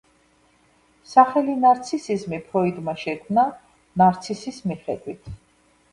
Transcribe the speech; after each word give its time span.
სახელი 1.09 1.57
„ნარცისიზმი“ 1.65 2.39
ფროიდმა 2.47 2.95
შექმნა 3.05 3.47
ნარცისის 4.03 4.59
მიხედვით. 4.73 5.35